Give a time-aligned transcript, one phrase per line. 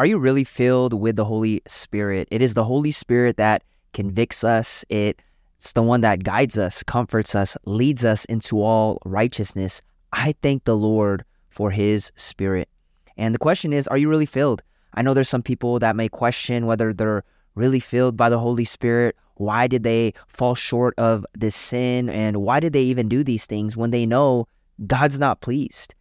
[0.00, 2.26] are you really filled with the Holy Spirit?
[2.30, 3.62] It is the Holy Spirit that
[3.92, 4.82] convicts us.
[4.88, 9.82] It's the one that guides us, comforts us, leads us into all righteousness.
[10.14, 12.70] I thank the Lord for his spirit.
[13.18, 14.62] And the question is, are you really filled?
[14.94, 17.22] I know there's some people that may question whether they're
[17.54, 19.16] really filled by the Holy Spirit.
[19.34, 22.08] Why did they fall short of this sin?
[22.08, 24.48] And why did they even do these things when they know
[24.86, 25.94] God's not pleased?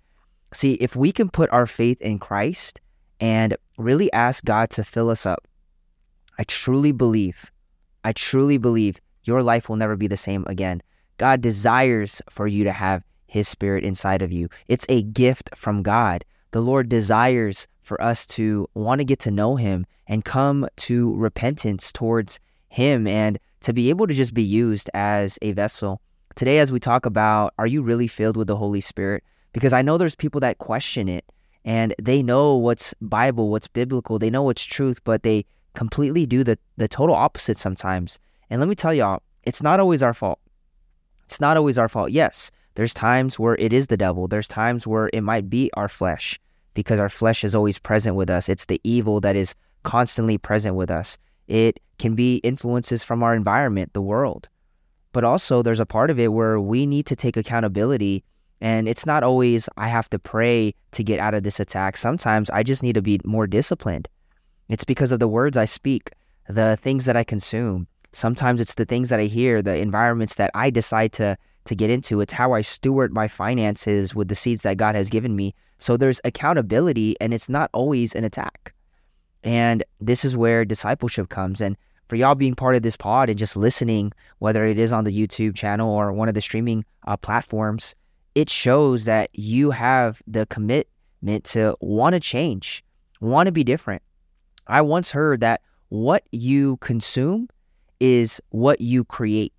[0.53, 2.79] See, if we can put our faith in Christ
[3.19, 5.47] and really ask God to fill us up,
[6.37, 7.51] I truly believe,
[8.03, 10.81] I truly believe your life will never be the same again.
[11.17, 14.49] God desires for you to have His Spirit inside of you.
[14.67, 16.23] It's a gift from God.
[16.51, 21.13] The Lord desires for us to want to get to know Him and come to
[21.15, 26.01] repentance towards Him and to be able to just be used as a vessel.
[26.35, 29.23] Today, as we talk about, are you really filled with the Holy Spirit?
[29.51, 31.25] Because I know there's people that question it
[31.65, 36.43] and they know what's Bible, what's biblical, they know what's truth, but they completely do
[36.43, 38.19] the, the total opposite sometimes.
[38.49, 40.39] And let me tell y'all, it's not always our fault.
[41.25, 42.11] It's not always our fault.
[42.11, 44.27] Yes, there's times where it is the devil.
[44.27, 46.39] There's times where it might be our flesh
[46.73, 48.49] because our flesh is always present with us.
[48.49, 51.17] It's the evil that is constantly present with us.
[51.47, 54.47] It can be influences from our environment, the world.
[55.11, 58.23] But also, there's a part of it where we need to take accountability.
[58.61, 61.97] And it's not always I have to pray to get out of this attack.
[61.97, 64.07] Sometimes I just need to be more disciplined.
[64.67, 66.11] It's because of the words I speak,
[66.47, 67.87] the things that I consume.
[68.11, 71.89] Sometimes it's the things that I hear, the environments that I decide to to get
[71.89, 72.21] into.
[72.21, 75.53] It's how I steward my finances with the seeds that God has given me.
[75.77, 78.73] So there's accountability and it's not always an attack.
[79.43, 81.61] And this is where discipleship comes.
[81.61, 85.03] And for y'all being part of this pod and just listening, whether it is on
[85.03, 87.95] the YouTube channel or one of the streaming uh, platforms,
[88.35, 92.83] it shows that you have the commitment to want to change,
[93.21, 94.01] want to be different.
[94.67, 97.49] I once heard that what you consume
[97.99, 99.53] is what you create.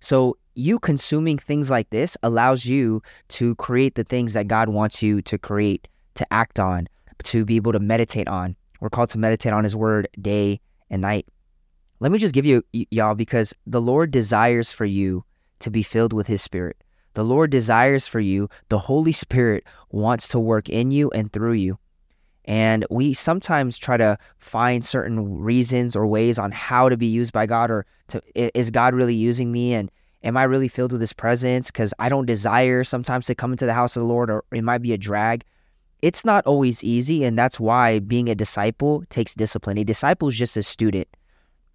[0.00, 5.02] So, you consuming things like this allows you to create the things that God wants
[5.04, 5.86] you to create,
[6.16, 6.88] to act on,
[7.24, 8.56] to be able to meditate on.
[8.80, 11.26] We're called to meditate on His Word day and night.
[12.00, 15.24] Let me just give you, y- y'all, because the Lord desires for you
[15.60, 16.76] to be filled with His Spirit.
[17.18, 21.54] The Lord desires for you, the Holy Spirit wants to work in you and through
[21.54, 21.76] you.
[22.44, 27.32] And we sometimes try to find certain reasons or ways on how to be used
[27.32, 29.90] by God or to is God really using me and
[30.22, 33.66] am I really filled with his presence because I don't desire sometimes to come into
[33.66, 35.44] the house of the Lord or it might be a drag.
[36.02, 39.76] It's not always easy and that's why being a disciple takes discipline.
[39.76, 41.08] A disciple is just a student.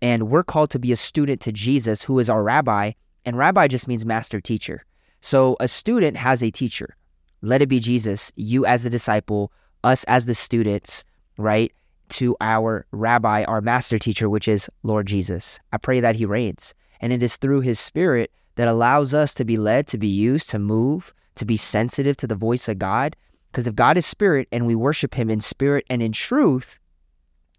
[0.01, 2.93] And we're called to be a student to Jesus who is our rabbi
[3.25, 4.85] and rabbi just means master teacher.
[5.23, 6.97] So a student has a teacher.
[7.41, 9.53] Let it be Jesus, you as the disciple
[9.85, 11.05] us as the students,
[11.37, 11.71] right,
[12.09, 15.61] to our rabbi, our master teacher, which is Lord Jesus.
[15.71, 16.75] I pray that he reigns.
[16.99, 20.49] And it is through his spirit that allows us to be led, to be used,
[20.49, 23.15] to move, to be sensitive to the voice of God.
[23.49, 26.81] Because if God is spirit and we worship him in spirit and in truth,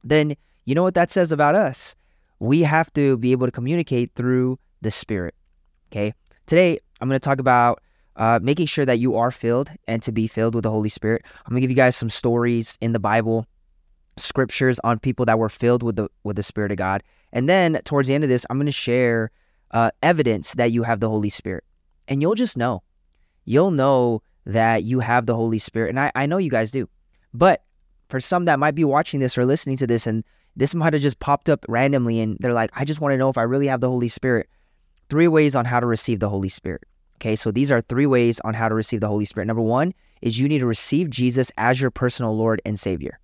[0.02, 0.36] then
[0.66, 1.96] you know what that says about us?
[2.41, 5.34] We have to be able to communicate through the spirit.
[5.91, 6.12] Okay.
[6.47, 7.81] Today, I'm going to talk about
[8.16, 11.22] uh, making sure that you are filled and to be filled with the Holy Spirit.
[11.44, 13.47] I'm gonna give you guys some stories in the Bible,
[14.16, 17.81] scriptures on people that were filled with the with the Spirit of God, and then
[17.84, 19.31] towards the end of this, I'm gonna share
[19.72, 21.65] uh, evidence that you have the Holy Spirit,
[22.06, 22.82] and you'll just know,
[23.44, 26.88] you'll know that you have the Holy Spirit, and I, I know you guys do,
[27.32, 27.65] but
[28.09, 30.22] for some that might be watching this or listening to this, and
[30.55, 33.31] this might have just popped up randomly, and they're like, I just want to know
[33.31, 34.49] if I really have the Holy Spirit.
[35.14, 36.82] Three ways on how to receive the Holy Spirit.
[37.19, 39.47] Okay, so these are three ways on how to receive the Holy Spirit.
[39.47, 43.20] Number one is you need to receive Jesus as your personal Lord and Savior.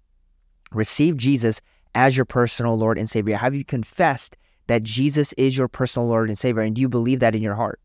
[0.70, 1.60] Receive Jesus
[1.96, 3.36] as your personal Lord and Savior.
[3.36, 4.36] Have you confessed
[4.68, 6.62] that Jesus is your personal Lord and Savior?
[6.62, 7.80] And do you believe that in your heart?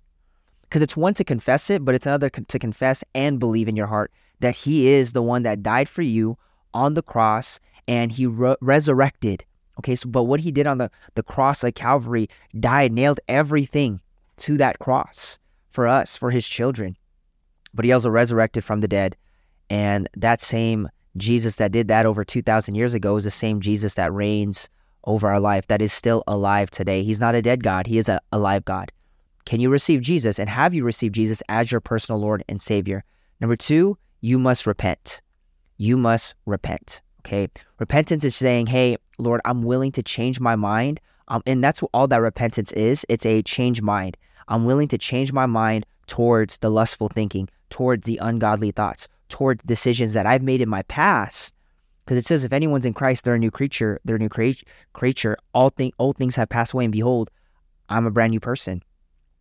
[0.61, 3.87] Because it's one to confess it, but it's another to confess and believe in your
[3.87, 6.37] heart that He is the one that died for you
[6.75, 9.46] on the cross and He re- resurrected.
[9.79, 12.29] Okay, so but what He did on the, the cross at Calvary
[12.59, 14.01] died, nailed everything
[14.37, 15.39] to that cross
[15.69, 16.97] for us, for his children.
[17.73, 19.16] But he also resurrected from the dead.
[19.69, 23.95] And that same Jesus that did that over 2,000 years ago is the same Jesus
[23.95, 24.69] that reigns
[25.03, 27.03] over our life, that is still alive today.
[27.03, 28.91] He's not a dead God, he is a alive God.
[29.45, 33.03] Can you receive Jesus and have you received Jesus as your personal Lord and Savior?
[33.39, 35.22] Number two, you must repent.
[35.77, 37.01] You must repent.
[37.19, 37.47] Okay.
[37.79, 41.00] Repentance is saying, hey, Lord, I'm willing to change my mind.
[41.28, 43.06] Um, and that's what all that repentance is.
[43.09, 44.17] It's a change mind.
[44.47, 49.64] I'm willing to change my mind towards the lustful thinking, towards the ungodly thoughts, towards
[49.64, 51.56] decisions that I've made in my past
[52.06, 54.00] Because it says, if anyone's in Christ, they're a new creature.
[54.06, 54.62] They're a new crea-
[54.94, 55.38] creature.
[55.53, 57.32] All thing, old things have passed away, and behold,
[57.90, 58.84] I'm a brand new person.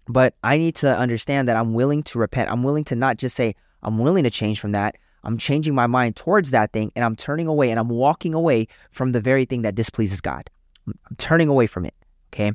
[0.09, 2.51] But I need to understand that I'm willing to repent.
[2.51, 4.97] I'm willing to not just say I'm willing to change from that.
[5.25, 8.69] I'm changing my mind towards that thing, and I'm turning away, and I'm walking away
[8.91, 10.51] from the very thing that displeases God.
[10.87, 11.95] I'm turning away from it.
[12.33, 12.53] Okay,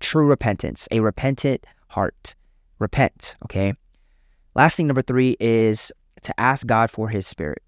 [0.00, 2.34] true repentance, a repentant heart.
[2.78, 3.36] Repent.
[3.44, 3.74] Okay.
[4.54, 5.90] Last thing, number three, is
[6.22, 7.62] to ask God for His Spirit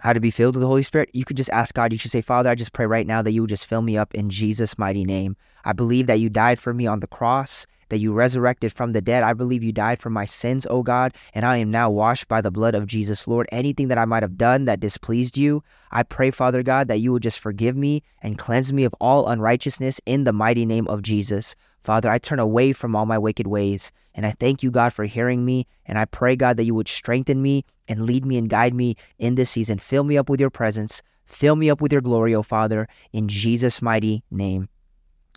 [0.00, 1.92] how to be filled with the Holy Spirit, you could just ask God.
[1.92, 3.96] You should say, Father, I just pray right now that you would just fill me
[3.96, 5.36] up in Jesus' mighty name.
[5.64, 9.00] I believe that you died for me on the cross, that you resurrected from the
[9.00, 9.22] dead.
[9.22, 12.40] I believe you died for my sins, O God, and I am now washed by
[12.40, 13.46] the blood of Jesus, Lord.
[13.52, 17.12] Anything that I might have done that displeased you, I pray, Father God, that you
[17.12, 21.02] would just forgive me and cleanse me of all unrighteousness in the mighty name of
[21.02, 21.56] Jesus.
[21.82, 23.92] Father, I turn away from all my wicked ways.
[24.14, 25.66] And I thank you, God, for hearing me.
[25.86, 28.96] And I pray, God, that you would strengthen me and lead me and guide me
[29.18, 29.78] in this season.
[29.78, 31.02] Fill me up with your presence.
[31.24, 34.68] Fill me up with your glory, O Father, in Jesus' mighty name.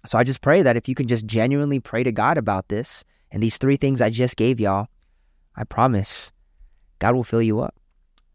[0.05, 3.05] So I just pray that if you can just genuinely pray to God about this
[3.31, 4.87] and these three things I just gave y'all,
[5.55, 6.33] I promise
[6.99, 7.75] God will fill you up.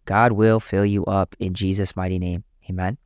[0.04, 2.44] God will fill you up in Jesus' mighty name.
[2.70, 2.96] Amen.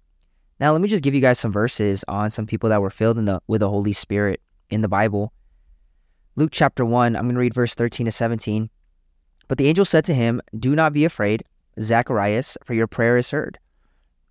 [0.60, 3.16] Now, let me just give you guys some verses on some people that were filled
[3.16, 4.40] the, with the Holy Spirit
[4.72, 5.32] in the Bible.
[6.34, 8.70] Luke chapter 1, I'm going to read verse 13 to 17.
[9.48, 11.44] But the angel said to him, Do not be afraid,
[11.78, 13.58] Zacharias, for your prayer is heard.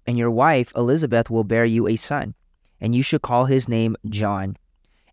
[0.07, 2.33] And your wife Elizabeth will bear you a son,
[2.79, 4.57] and you should call his name John.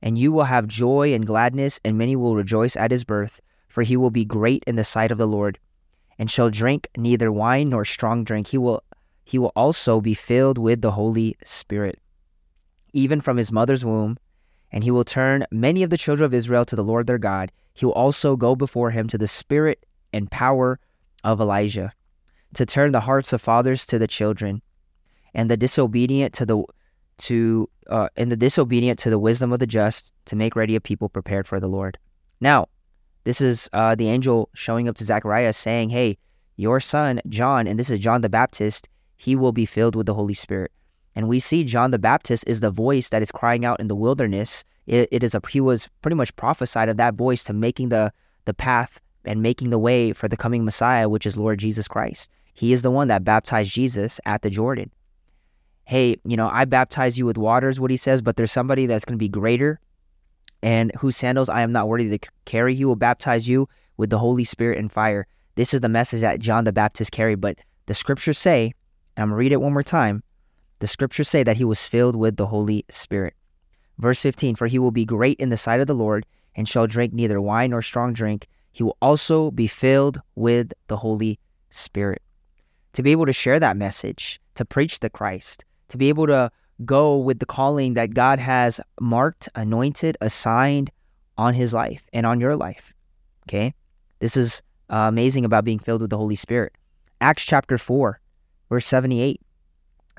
[0.00, 3.82] And you will have joy and gladness, and many will rejoice at his birth, for
[3.82, 5.58] he will be great in the sight of the Lord,
[6.19, 8.48] and shall drink neither wine nor strong drink.
[8.48, 8.82] He will
[9.24, 12.00] he will also be filled with the Holy Spirit.
[12.94, 14.16] Even from his mother's womb,
[14.73, 17.50] and he will turn many of the children of Israel to the Lord their God.
[17.75, 20.79] He will also go before him to the spirit and power
[21.25, 21.93] of Elijah,
[22.55, 24.62] to turn the hearts of fathers to the children,
[25.35, 26.65] and the disobedient to the
[27.19, 30.81] to uh, and the disobedient to the wisdom of the just, to make ready a
[30.81, 31.99] people prepared for the Lord.
[32.41, 32.69] Now,
[33.25, 36.19] this is uh, the angel showing up to Zechariah saying, "Hey,
[36.56, 38.88] your son John, and this is John the Baptist.
[39.17, 40.73] He will be filled with the Holy Spirit."
[41.19, 43.97] And we see John the Baptist is the voice that is crying out in the
[43.97, 44.62] wilderness.
[44.87, 48.12] It, it is a he was pretty much prophesied of that voice to making the
[48.44, 52.31] the path and making the way for the coming Messiah, which is Lord Jesus Christ.
[52.55, 54.93] He is the one that baptized Jesus at the Jordan.
[55.87, 59.05] Hey, you know, I baptize you with waters, what he says, but there's somebody that's
[59.05, 59.81] going to be greater
[60.62, 62.76] and whose sandals I am not worthy to carry.
[62.76, 65.26] He will baptize you with the Holy Spirit and fire.
[65.56, 68.73] This is the message that John the Baptist carried, but the scriptures say,
[69.17, 70.23] I'm going to read it one more time,
[70.78, 73.34] the scriptures say that he was filled with the Holy Spirit.
[73.98, 76.86] Verse 15 For he will be great in the sight of the Lord, and shall
[76.86, 78.48] drink neither wine nor strong drink.
[78.70, 81.38] He will also be filled with the Holy
[81.70, 82.22] Spirit.
[82.92, 86.50] To be able to share that message, to preach the Christ, to be able to
[86.84, 90.90] go with the calling that God has marked, anointed, assigned
[91.36, 92.92] on his life and on your life.
[93.48, 93.74] Okay?
[94.20, 96.72] This is uh, amazing about being filled with the Holy Spirit.
[97.20, 98.20] Acts chapter 4,
[98.69, 99.40] verse 78.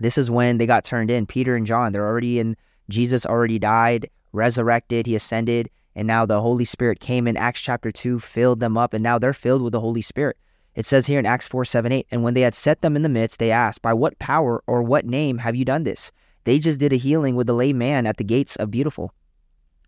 [0.02, 1.26] This is when they got turned in.
[1.26, 2.56] Peter and John, they're already in.
[2.90, 7.92] Jesus already died, resurrected, he ascended, and now the Holy Spirit came in Acts chapter
[7.92, 10.38] 2, filled them up, and now they're filled with the Holy Spirit.
[10.76, 13.02] It says here in Acts 4 7 8, and when they had set them in
[13.02, 16.12] the midst, they asked, By what power or what name have you done this?
[16.46, 19.14] They just did a healing with the lame man at the gates of Beautiful,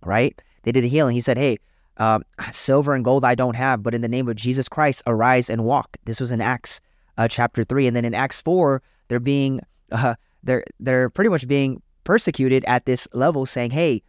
[0.04, 0.40] right?
[0.64, 1.16] They did a healing.
[1.16, 1.60] He said, Hey,
[1.98, 2.20] uh,
[2.52, 5.64] silver and gold I don't have, but in the name of Jesus Christ, arise and
[5.64, 5.98] walk.
[6.06, 6.82] This was in Acts
[7.18, 7.88] uh, chapter 3.
[7.88, 12.86] And then in Acts 4, they're being uh, they're they're pretty much being persecuted at
[12.86, 14.04] this level, saying, "Hey,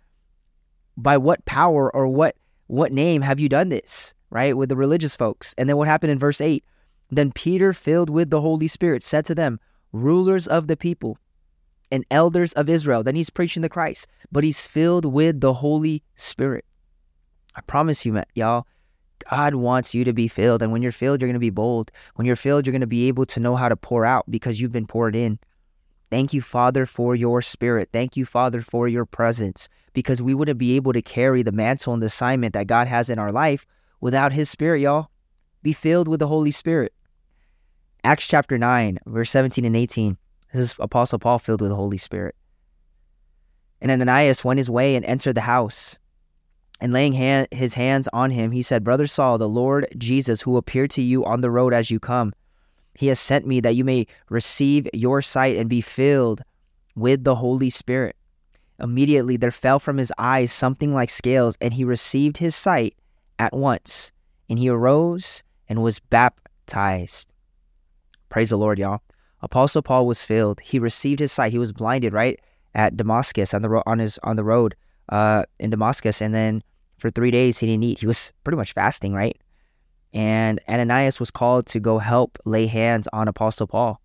[0.97, 2.37] by what power or what
[2.67, 5.55] what name have you done this?" Right with the religious folks.
[5.59, 6.65] And then what happened in verse eight?
[7.11, 9.61] Then Peter, filled with the Holy Spirit, said to them,
[9.93, 11.19] "Rulers of the people."
[11.91, 13.03] And elders of Israel.
[13.03, 16.65] Then he's preaching the Christ, but he's filled with the Holy Spirit.
[17.55, 18.67] I promise you, y'all,
[19.31, 20.63] God wants you to be filled.
[20.63, 21.93] And when you're filled, you're going to be bold.
[22.15, 24.61] When you're filled, you're going to be able to know how to pour out because
[24.61, 25.39] you've been poured in.
[26.13, 27.89] Thank you, Father, for your spirit.
[27.91, 31.95] Thank you, Father, for your presence, because we wouldn't be able to carry the mantle
[31.95, 33.65] and the assignment that God has in our life
[33.99, 35.09] without His Spirit, y'all.
[35.63, 36.93] Be filled with the Holy Spirit.
[38.05, 40.19] Acts chapter 9, verse 17 and 18.
[40.53, 42.35] This is Apostle Paul filled with the Holy Spirit.
[43.81, 45.99] And Ananias went his way and entered the house.
[46.79, 50.59] And laying hand, his hands on him, he said, Brother Saul, the Lord Jesus, who
[50.59, 52.35] appeared to you on the road as you come,
[52.95, 56.43] he has sent me that you may receive your sight and be filled
[56.95, 58.17] with the Holy Spirit.
[58.79, 62.97] Immediately there fell from his eyes something like scales, and he received his sight
[63.39, 64.13] at once.
[64.49, 67.33] And he arose and was baptized.
[68.29, 69.03] Praise the Lord, y'all.
[69.41, 70.61] Apostle Paul was filled.
[70.61, 71.53] He received his sight.
[71.53, 72.39] He was blinded right
[72.75, 74.75] at Damascus on the ro- on his on the road
[75.09, 76.63] uh, in Damascus, and then
[76.99, 77.99] for three days he didn't eat.
[77.99, 79.37] He was pretty much fasting, right?
[80.13, 84.01] And Ananias was called to go help lay hands on Apostle Paul.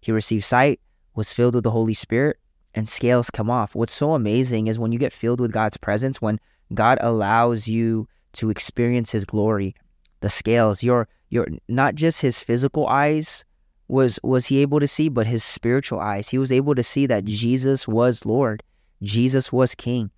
[0.00, 0.80] He received sight,
[1.14, 2.38] was filled with the Holy Spirit,
[2.74, 3.74] and scales come off.
[3.74, 6.40] What's so amazing is when you get filled with God's presence, when
[6.74, 9.74] God allows you to experience his glory,
[10.20, 13.44] the scales, your your not just his physical eyes
[13.88, 16.30] was was he able to see, but his spiritual eyes.
[16.30, 18.62] He was able to see that Jesus was Lord.
[19.02, 20.10] Jesus was King.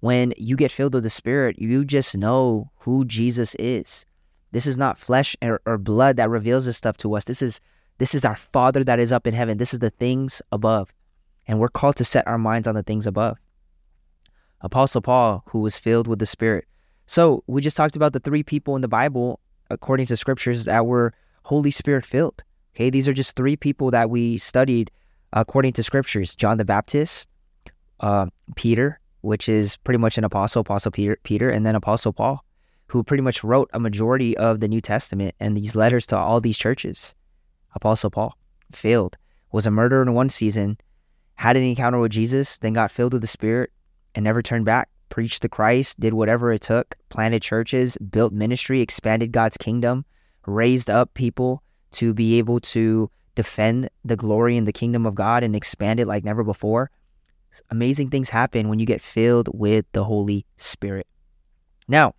[0.00, 4.06] When you get filled with the Spirit, you just know who Jesus is.
[4.52, 7.24] This is not flesh or, or blood that reveals this stuff to us.
[7.24, 7.60] This is
[7.98, 9.58] this is our Father that is up in heaven.
[9.58, 10.92] This is the things above.
[11.46, 13.38] And we're called to set our minds on the things above.
[14.60, 16.66] Apostle Paul, who was filled with the Spirit.
[17.06, 19.40] So we just talked about the three people in the Bible,
[19.70, 21.12] according to scriptures, that were
[21.44, 22.42] Holy Spirit filled.
[22.74, 24.90] Okay, these are just three people that we studied
[25.32, 27.28] according to scriptures John the Baptist,
[28.00, 32.44] uh, Peter, which is pretty much an apostle, Apostle Peter, Peter, and then Apostle Paul,
[32.88, 36.40] who pretty much wrote a majority of the New Testament and these letters to all
[36.40, 37.14] these churches.
[37.74, 38.36] Apostle Paul
[38.72, 39.16] failed,
[39.52, 40.78] was a murderer in one season,
[41.34, 43.70] had an encounter with Jesus, then got filled with the Spirit
[44.14, 44.88] and never turned back.
[45.08, 50.04] Preached the Christ, did whatever it took, planted churches, built ministry, expanded God's kingdom,
[50.46, 55.42] raised up people to be able to defend the glory and the kingdom of God
[55.42, 56.90] and expand it like never before.
[57.70, 61.06] Amazing things happen when you get filled with the Holy Spirit.
[61.86, 62.14] Now,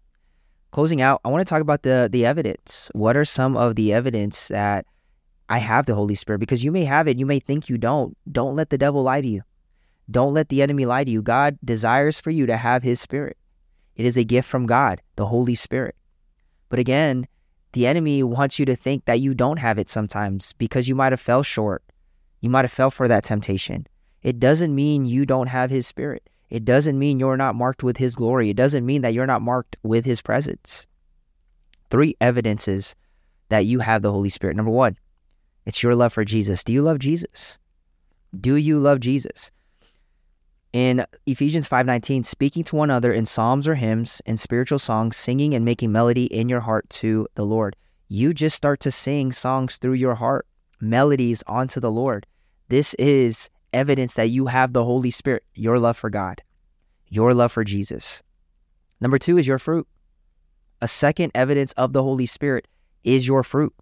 [0.72, 2.90] closing out, I want to talk about the the evidence.
[2.94, 4.86] What are some of the evidence that
[5.50, 6.40] I have the Holy Spirit?
[6.40, 8.18] Because you may have it, you may think you don't.
[8.32, 9.42] Don't let the devil lie to you.
[10.10, 11.22] Don't let the enemy lie to you.
[11.22, 13.38] God desires for you to have his spirit.
[13.96, 15.96] It is a gift from God, the Holy Spirit.
[16.70, 17.28] But again,
[17.74, 21.12] the enemy wants you to think that you don't have it sometimes because you might
[21.12, 21.84] have fell short.
[22.42, 23.86] You might have fell for that temptation.
[24.24, 26.30] It doesn't mean you don't have his spirit.
[26.50, 28.50] It doesn't mean you're not marked with his glory.
[28.50, 30.88] It doesn't mean that you're not marked with his presence.
[31.90, 32.96] Three evidences
[33.50, 34.56] that you have the Holy Spirit.
[34.56, 34.98] Number one,
[35.66, 36.64] it's your love for Jesus.
[36.64, 37.60] Do you love Jesus?
[38.40, 39.52] Do you love Jesus?
[40.72, 45.56] In Ephesians 5:19, speaking to one another in psalms or hymns and spiritual songs, singing
[45.56, 47.76] and making melody in your heart to the Lord.
[48.08, 50.46] You just start to sing songs through your heart,
[50.80, 52.28] melodies onto the Lord.
[52.68, 56.42] This is evidence that you have the Holy Spirit, your love for God,
[57.08, 58.24] your love for Jesus.
[59.02, 59.88] Number 2 is your fruit.
[60.82, 62.68] A second evidence of the Holy Spirit
[63.04, 63.74] is your fruit.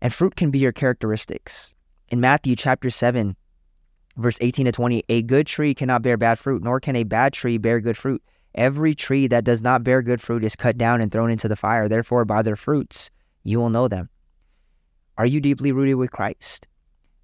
[0.00, 1.74] And fruit can be your characteristics.
[2.08, 3.36] In Matthew chapter 7,
[4.16, 7.32] verse 18 to 20, a good tree cannot bear bad fruit, nor can a bad
[7.32, 8.22] tree bear good fruit.
[8.54, 11.56] Every tree that does not bear good fruit is cut down and thrown into the
[11.56, 11.88] fire.
[11.88, 13.10] Therefore, by their fruits
[13.44, 14.08] you will know them.
[15.16, 16.68] Are you deeply rooted with Christ?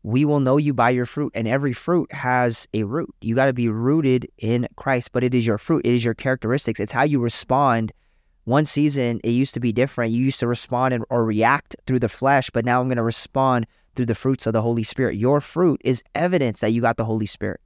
[0.05, 3.13] We will know you by your fruit, and every fruit has a root.
[3.23, 6.13] You got to be rooted in Christ, but it is your fruit, it is your
[6.13, 7.91] characteristics, it's how you respond.
[8.45, 10.13] One season, it used to be different.
[10.13, 13.67] You used to respond or react through the flesh, but now I'm going to respond
[13.97, 15.17] through the fruits of the Holy Spirit.
[15.17, 17.63] Your fruit is evidence that you got the Holy Spirit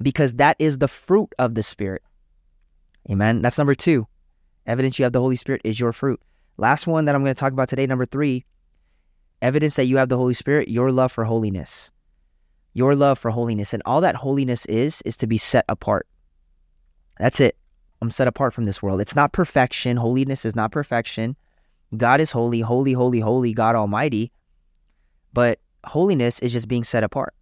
[0.00, 2.02] because that is the fruit of the Spirit.
[3.10, 3.42] Amen.
[3.42, 4.06] That's number two.
[4.66, 6.20] Evidence you have the Holy Spirit is your fruit.
[6.56, 8.46] Last one that I'm going to talk about today, number three,
[9.42, 11.90] evidence that you have the Holy Spirit, your love for holiness.
[12.74, 13.72] Your love for holiness.
[13.72, 16.06] And all that holiness is, is to be set apart.
[17.18, 17.56] That's it.
[18.00, 19.00] I'm set apart from this world.
[19.00, 19.96] It's not perfection.
[19.96, 21.36] Holiness is not perfection.
[21.96, 24.30] God is holy, holy, holy, holy, God Almighty.
[25.32, 27.34] But holiness is just being set apart.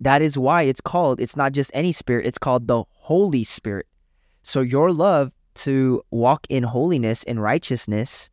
[0.00, 3.86] That is why it's called, it's not just any spirit, it's called the Holy Spirit.
[4.42, 8.28] So your love to walk in holiness and righteousness,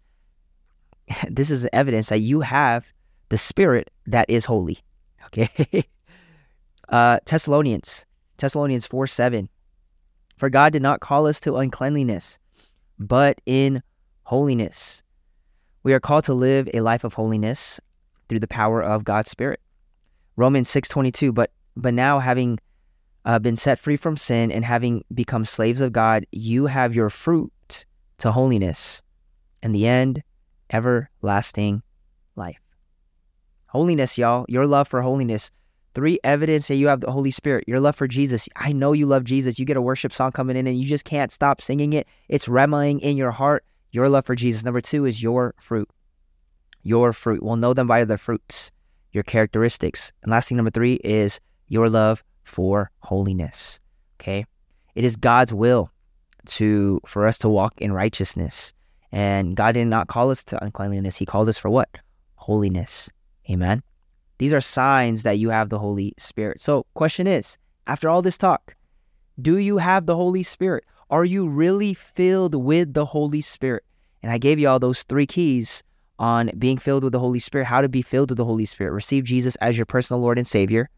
[1.29, 2.91] this is evidence that you have
[3.29, 4.79] the spirit that is holy.
[5.33, 5.85] Okay.
[6.89, 8.05] uh, Thessalonians,
[8.37, 9.47] Thessalonians 4 7.
[10.35, 12.37] For God did not call us to uncleanliness,
[12.99, 13.81] but in
[14.23, 15.03] holiness.
[15.83, 17.79] We are called to live a life of holiness
[18.27, 19.61] through the power of God's Spirit.
[20.35, 22.59] Romans 6:22 but but now having
[23.25, 27.09] uh, been set free from sin and having become slaves of God, you have your
[27.09, 27.85] fruit
[28.17, 29.03] to holiness,
[29.61, 30.23] and the end,
[30.71, 31.83] everlasting
[32.35, 32.61] life.
[33.67, 35.51] Holiness, y'all, your love for holiness.
[35.93, 38.47] Three evidence that you have the Holy Spirit, your love for Jesus.
[38.55, 39.59] I know you love Jesus.
[39.59, 42.07] You get a worship song coming in and you just can't stop singing it.
[42.29, 43.65] It's remaing in your heart.
[43.91, 44.63] Your love for Jesus.
[44.63, 45.89] Number two is your fruit
[46.83, 47.43] your fruit.
[47.43, 48.71] We'll know them by their fruits,
[49.11, 50.11] your characteristics.
[50.23, 53.79] And last thing, number three, is your love for holiness.
[54.19, 54.45] Okay?
[54.95, 55.91] It is God's will
[56.45, 58.73] to for us to walk in righteousness.
[59.11, 61.17] And God did not call us to uncleanliness.
[61.17, 61.89] He called us for what?
[62.35, 63.09] Holiness.
[63.49, 63.83] Amen.
[64.37, 66.61] These are signs that you have the Holy Spirit.
[66.61, 68.75] So, question is, after all this talk,
[69.41, 70.85] do you have the Holy Spirit?
[71.09, 73.83] Are you really filled with the Holy Spirit?
[74.23, 75.83] And I gave you all those three keys
[76.17, 78.91] on being filled with the Holy Spirit, how to be filled with the Holy Spirit.
[78.91, 80.89] Receive Jesus as your personal Lord and Savior.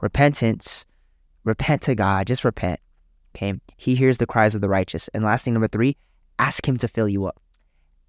[0.00, 0.86] Repentance,
[1.44, 2.78] repent to God, just repent.
[3.34, 3.54] Okay.
[3.76, 5.08] He hears the cries of the righteous.
[5.08, 5.96] And last thing, number three,
[6.38, 7.40] ask Him to fill you up.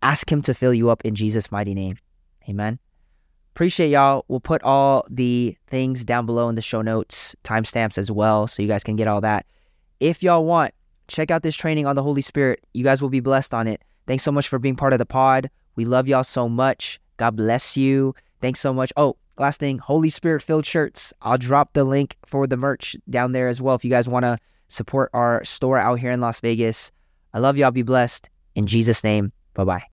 [0.01, 1.98] Ask Him to fill you up in Jesus' mighty name.
[2.48, 2.79] Amen.
[3.53, 4.24] Appreciate y'all.
[4.27, 8.62] We'll put all the things down below in the show notes, timestamps as well, so
[8.62, 9.46] you guys can get all that.
[10.00, 10.74] If y'all want,
[11.10, 12.63] check out this training on the Holy Spirit.
[12.74, 13.82] You guys will be blessed on it.
[14.08, 15.50] Thanks so much for being part of the pod.
[15.75, 17.00] We love y'all so much.
[17.18, 18.15] God bless you.
[18.39, 18.94] Thanks so much.
[18.96, 21.13] Oh, last thing, Holy Spirit filled shirts.
[21.22, 24.24] I'll drop the link for the merch down there as well if you guys want
[24.24, 24.39] to
[24.70, 26.91] support our store out here in Las Vegas.
[27.34, 27.72] I love y'all.
[27.72, 28.29] Be blessed.
[28.56, 29.84] In Jesus' name, bye bye.